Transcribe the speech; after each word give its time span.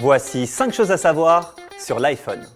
Voici 0.00 0.46
5 0.46 0.72
choses 0.72 0.90
à 0.90 0.96
savoir 0.96 1.54
sur 1.78 1.98
l'iPhone. 2.00 2.46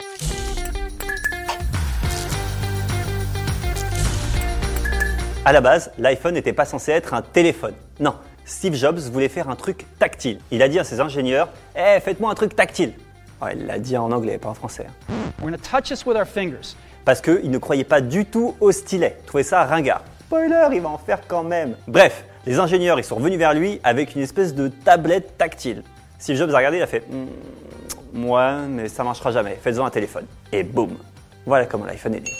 À 5.44 5.52
la 5.52 5.60
base, 5.60 5.90
l'iPhone 5.98 6.34
n'était 6.34 6.52
pas 6.54 6.64
censé 6.64 6.92
être 6.92 7.12
un 7.12 7.20
téléphone. 7.22 7.74
Non, 8.00 8.14
Steve 8.46 8.74
Jobs 8.74 8.98
voulait 8.98 9.28
faire 9.28 9.50
un 9.50 9.56
truc 9.56 9.84
tactile. 9.98 10.38
Il 10.50 10.62
a 10.62 10.68
dit 10.68 10.78
à 10.78 10.84
ses 10.84 11.00
ingénieurs 11.00 11.48
Eh, 11.76 12.00
faites-moi 12.00 12.30
un 12.30 12.34
truc 12.34 12.56
tactile. 12.56 12.94
Ouais, 13.42 13.54
il 13.56 13.66
l'a 13.66 13.78
dit 13.78 13.96
en 13.96 14.10
anglais, 14.10 14.38
pas 14.38 14.48
en 14.48 14.54
français. 14.54 14.86
hein. 14.88 15.12
We're 15.42 15.52
to 15.52 15.58
touch 15.58 15.88
this 15.88 16.06
with 16.06 16.16
our 16.16 16.24
fingers. 16.26 16.74
Parce 17.04 17.20
qu'il 17.20 17.50
ne 17.50 17.58
croyait 17.58 17.84
pas 17.84 18.00
du 18.00 18.24
tout 18.24 18.54
au 18.60 18.72
stylet. 18.72 19.16
Il 19.20 19.26
trouvait 19.26 19.42
ça 19.42 19.64
ringard. 19.64 20.02
Spoiler, 20.20 20.68
il 20.72 20.80
va 20.80 20.88
en 20.88 20.98
faire 20.98 21.20
quand 21.28 21.42
même. 21.42 21.76
Bref, 21.86 22.24
les 22.46 22.58
ingénieurs 22.58 22.98
ils 22.98 23.04
sont 23.04 23.16
revenus 23.16 23.38
vers 23.38 23.52
lui 23.52 23.78
avec 23.84 24.14
une 24.14 24.22
espèce 24.22 24.54
de 24.54 24.68
tablette 24.68 25.36
tactile. 25.36 25.82
Steve 26.24 26.38
Jobs 26.38 26.54
a 26.54 26.56
regardé, 26.56 26.78
il 26.78 26.82
a 26.82 26.86
fait 26.86 27.04
Hmm, 27.06 28.24
Ouais, 28.30 28.66
mais 28.66 28.88
ça 28.88 29.04
marchera 29.04 29.30
jamais. 29.30 29.58
Faites-en 29.62 29.84
un 29.84 29.90
téléphone. 29.90 30.24
Et 30.52 30.62
boum. 30.62 30.96
Voilà 31.44 31.66
comment 31.66 31.84
l'iPhone 31.84 32.14
est 32.14 32.20
né. 32.20 32.30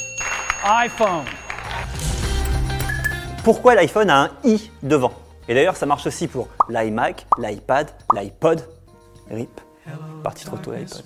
iPhone. 0.65 1.25
Pourquoi 3.45 3.75
l'iPhone 3.75 4.09
a 4.09 4.23
un 4.23 4.31
i 4.45 4.71
devant? 4.83 5.13
Et 5.49 5.55
d'ailleurs, 5.55 5.77
ça 5.77 5.85
marche 5.85 6.07
aussi 6.07 6.29
pour 6.29 6.49
l'iMac, 6.71 7.27
l'iPad, 7.37 7.91
l'iPod. 8.15 8.63
RIP. 9.31 9.61
Parti 10.23 10.47
trop 10.47 10.57
tôt 10.57 10.73
l'iPod. 10.73 11.03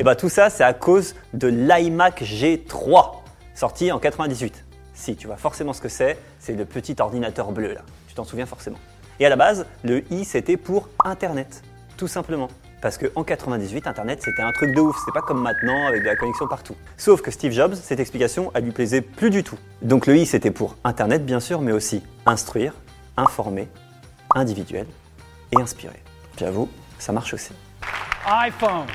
Et 0.00 0.02
bah 0.02 0.16
tout 0.16 0.28
ça, 0.28 0.50
c'est 0.50 0.64
à 0.64 0.72
cause 0.72 1.14
de 1.34 1.46
l'iMac 1.46 2.22
G3, 2.22 3.12
sorti 3.54 3.92
en 3.92 4.00
98. 4.00 4.64
Si, 4.92 5.14
tu 5.14 5.28
vois 5.28 5.36
forcément 5.36 5.72
ce 5.72 5.80
que 5.80 5.88
c'est, 5.88 6.18
c'est 6.40 6.54
le 6.54 6.64
petit 6.64 6.96
ordinateur 6.98 7.52
bleu 7.52 7.74
là. 7.74 7.82
Tu 8.08 8.14
t'en 8.14 8.24
souviens 8.24 8.46
forcément. 8.46 8.78
Et 9.20 9.26
à 9.26 9.28
la 9.28 9.36
base, 9.36 9.66
le 9.84 10.02
i 10.12 10.24
c'était 10.24 10.56
pour 10.56 10.88
Internet, 11.04 11.62
tout 11.98 12.08
simplement. 12.08 12.48
Parce 12.80 12.96
qu'en 12.96 13.24
98, 13.24 13.86
Internet 13.86 14.22
c'était 14.24 14.40
un 14.40 14.52
truc 14.52 14.74
de 14.74 14.80
ouf, 14.80 14.96
c'était 15.00 15.12
pas 15.12 15.20
comme 15.20 15.42
maintenant 15.42 15.88
avec 15.88 16.02
de 16.02 16.06
la 16.06 16.16
connexion 16.16 16.46
partout. 16.46 16.76
Sauf 16.96 17.20
que 17.20 17.30
Steve 17.30 17.52
Jobs, 17.52 17.74
cette 17.74 18.00
explication, 18.00 18.50
elle 18.54 18.64
lui 18.64 18.72
plaisait 18.72 19.02
plus 19.02 19.30
du 19.30 19.42
tout. 19.42 19.58
Donc 19.82 20.06
le 20.06 20.16
i 20.16 20.24
c'était 20.24 20.52
pour 20.52 20.76
Internet 20.84 21.26
bien 21.26 21.40
sûr, 21.40 21.60
mais 21.60 21.72
aussi 21.72 22.02
instruire, 22.24 22.72
informer, 23.16 23.68
individuel 24.34 24.86
et 25.52 25.60
inspirer. 25.60 26.02
J'avoue, 26.38 26.70
ça 26.98 27.12
marche 27.12 27.34
aussi. 27.34 27.52
iPhone. 28.26 28.86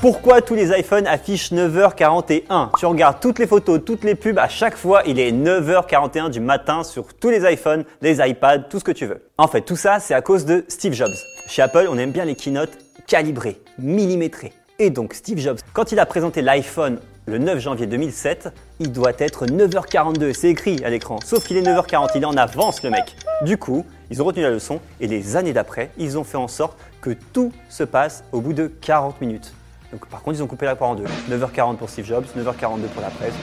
Pourquoi 0.00 0.40
tous 0.40 0.54
les 0.54 0.70
iPhones 0.70 1.06
affichent 1.06 1.52
9h41 1.52 2.70
Tu 2.78 2.86
regardes 2.86 3.20
toutes 3.20 3.38
les 3.38 3.46
photos, 3.46 3.80
toutes 3.84 4.02
les 4.02 4.14
pubs, 4.14 4.38
à 4.38 4.48
chaque 4.48 4.78
fois 4.78 5.02
il 5.06 5.20
est 5.20 5.30
9h41 5.30 6.30
du 6.30 6.40
matin 6.40 6.84
sur 6.84 7.12
tous 7.12 7.28
les 7.28 7.44
iPhones, 7.52 7.84
les 8.00 8.26
iPads, 8.26 8.60
tout 8.70 8.78
ce 8.78 8.84
que 8.84 8.92
tu 8.92 9.04
veux. 9.04 9.22
En 9.36 9.46
fait, 9.46 9.60
tout 9.60 9.76
ça 9.76 10.00
c'est 10.00 10.14
à 10.14 10.22
cause 10.22 10.46
de 10.46 10.64
Steve 10.68 10.94
Jobs. 10.94 11.12
Chez 11.48 11.60
Apple, 11.60 11.86
on 11.90 11.98
aime 11.98 12.12
bien 12.12 12.24
les 12.24 12.34
keynotes 12.34 12.78
calibrées, 13.06 13.60
millimétrées. 13.78 14.54
Et 14.78 14.88
donc 14.88 15.12
Steve 15.12 15.36
Jobs, 15.36 15.58
quand 15.74 15.92
il 15.92 15.98
a 15.98 16.06
présenté 16.06 16.40
l'iPhone 16.40 16.98
le 17.26 17.36
9 17.36 17.58
janvier 17.58 17.86
2007, 17.86 18.48
il 18.78 18.92
doit 18.92 19.12
être 19.18 19.44
9h42, 19.44 20.32
c'est 20.32 20.48
écrit 20.48 20.82
à 20.82 20.88
l'écran. 20.88 21.18
Sauf 21.22 21.44
qu'il 21.44 21.58
est 21.58 21.62
9h40, 21.62 22.12
il 22.14 22.22
est 22.22 22.24
en 22.24 22.38
avance 22.38 22.82
le 22.82 22.88
mec. 22.88 23.16
Du 23.42 23.58
coup, 23.58 23.84
ils 24.10 24.22
ont 24.22 24.24
retenu 24.24 24.44
la 24.44 24.50
leçon 24.50 24.80
et 24.98 25.06
les 25.06 25.36
années 25.36 25.52
d'après, 25.52 25.90
ils 25.98 26.16
ont 26.16 26.24
fait 26.24 26.38
en 26.38 26.48
sorte 26.48 26.78
que 27.02 27.10
tout 27.34 27.52
se 27.68 27.84
passe 27.84 28.24
au 28.32 28.40
bout 28.40 28.54
de 28.54 28.66
40 28.66 29.20
minutes. 29.20 29.52
Donc 29.92 30.06
par 30.06 30.22
contre, 30.22 30.38
ils 30.38 30.42
ont 30.42 30.46
coupé 30.46 30.66
la 30.66 30.76
part 30.76 30.88
en 30.88 30.94
deux. 30.94 31.04
9h40 31.28 31.76
pour 31.76 31.88
Steve 31.90 32.06
Jobs, 32.06 32.24
9h42 32.36 32.86
pour 32.92 33.02
la 33.02 33.10
presse, 33.10 33.34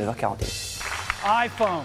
9h41. 0.00 1.44
iPhone. 1.44 1.84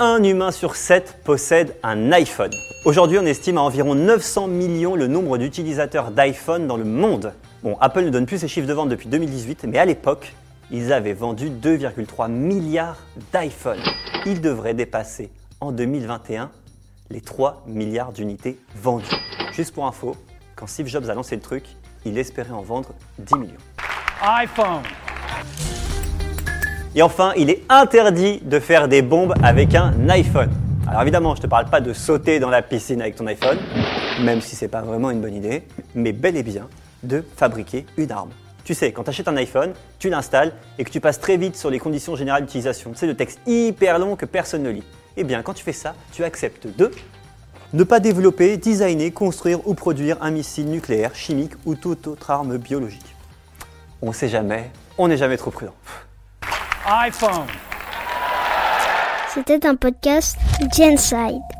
Un 0.00 0.22
humain 0.22 0.52
sur 0.52 0.76
7 0.76 1.22
possède 1.24 1.74
un 1.82 2.12
iPhone. 2.12 2.52
Aujourd'hui, 2.84 3.18
on 3.18 3.26
estime 3.26 3.58
à 3.58 3.62
environ 3.62 3.96
900 3.96 4.46
millions 4.46 4.94
le 4.94 5.08
nombre 5.08 5.38
d'utilisateurs 5.38 6.12
d'iPhone 6.12 6.68
dans 6.68 6.76
le 6.76 6.84
monde. 6.84 7.32
Bon, 7.64 7.76
Apple 7.80 8.02
ne 8.02 8.10
donne 8.10 8.26
plus 8.26 8.38
ses 8.38 8.46
chiffres 8.46 8.68
de 8.68 8.72
vente 8.72 8.88
depuis 8.88 9.08
2018, 9.08 9.64
mais 9.64 9.78
à 9.78 9.84
l'époque, 9.84 10.34
ils 10.70 10.92
avaient 10.92 11.14
vendu 11.14 11.50
2,3 11.50 12.30
milliards 12.30 12.98
d'iPhone. 13.32 13.80
Ils 14.26 14.40
devraient 14.40 14.74
dépasser 14.74 15.30
en 15.60 15.72
2021 15.72 16.50
les 17.10 17.20
3 17.20 17.64
milliards 17.66 18.12
d'unités 18.12 18.60
vendues. 18.76 19.06
Juste 19.52 19.74
pour 19.74 19.86
info, 19.86 20.14
quand 20.58 20.66
Steve 20.66 20.88
Jobs 20.88 21.08
a 21.08 21.14
lancé 21.14 21.36
le 21.36 21.40
truc, 21.40 21.62
il 22.04 22.18
espérait 22.18 22.50
en 22.50 22.62
vendre 22.62 22.90
10 23.20 23.34
millions. 23.36 23.54
iPhone. 24.20 24.82
Et 26.96 27.02
enfin, 27.02 27.32
il 27.36 27.48
est 27.48 27.62
interdit 27.68 28.40
de 28.40 28.58
faire 28.58 28.88
des 28.88 29.02
bombes 29.02 29.34
avec 29.40 29.76
un 29.76 30.08
iPhone. 30.08 30.50
Alors 30.88 31.02
évidemment, 31.02 31.36
je 31.36 31.40
ne 31.40 31.42
te 31.44 31.46
parle 31.46 31.66
pas 31.66 31.80
de 31.80 31.92
sauter 31.92 32.40
dans 32.40 32.50
la 32.50 32.62
piscine 32.62 33.00
avec 33.00 33.14
ton 33.14 33.26
iPhone, 33.28 33.58
même 34.22 34.40
si 34.40 34.56
c'est 34.56 34.66
pas 34.66 34.82
vraiment 34.82 35.10
une 35.10 35.20
bonne 35.20 35.34
idée, 35.34 35.62
mais 35.94 36.10
bel 36.12 36.36
et 36.36 36.42
bien 36.42 36.66
de 37.04 37.24
fabriquer 37.36 37.86
une 37.96 38.10
arme. 38.10 38.30
Tu 38.64 38.74
sais, 38.74 38.90
quand 38.90 39.04
tu 39.04 39.10
achètes 39.10 39.28
un 39.28 39.36
iPhone, 39.36 39.74
tu 40.00 40.10
l'installes 40.10 40.52
et 40.76 40.82
que 40.82 40.90
tu 40.90 41.00
passes 41.00 41.20
très 41.20 41.36
vite 41.36 41.56
sur 41.56 41.70
les 41.70 41.78
conditions 41.78 42.16
générales 42.16 42.42
d'utilisation. 42.42 42.92
C'est 42.96 43.06
le 43.06 43.14
texte 43.14 43.38
hyper 43.46 44.00
long 44.00 44.16
que 44.16 44.26
personne 44.26 44.64
ne 44.64 44.70
lit. 44.70 44.84
Eh 45.16 45.22
bien, 45.22 45.42
quand 45.42 45.54
tu 45.54 45.62
fais 45.62 45.72
ça, 45.72 45.94
tu 46.12 46.24
acceptes 46.24 46.66
de 46.76 46.90
ne 47.72 47.84
pas 47.84 48.00
développer, 48.00 48.56
designer, 48.56 49.10
construire 49.12 49.66
ou 49.66 49.74
produire 49.74 50.16
un 50.22 50.30
missile 50.30 50.66
nucléaire, 50.70 51.14
chimique 51.14 51.52
ou 51.66 51.74
toute 51.74 52.06
autre 52.06 52.30
arme 52.30 52.56
biologique. 52.56 53.14
On 54.00 54.12
sait 54.12 54.28
jamais, 54.28 54.70
on 54.96 55.08
n'est 55.08 55.16
jamais 55.16 55.36
trop 55.36 55.50
prudent. 55.50 55.74
iPhone. 56.86 57.46
C'était 59.34 59.66
un 59.66 59.74
podcast 59.74 60.36
Genside. 60.74 61.57